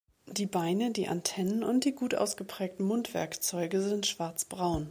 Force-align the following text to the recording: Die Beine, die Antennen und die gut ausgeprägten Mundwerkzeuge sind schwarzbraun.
Die 0.25 0.47
Beine, 0.47 0.89
die 0.89 1.07
Antennen 1.07 1.63
und 1.63 1.85
die 1.85 1.93
gut 1.93 2.15
ausgeprägten 2.15 2.83
Mundwerkzeuge 2.87 3.83
sind 3.83 4.07
schwarzbraun. 4.07 4.79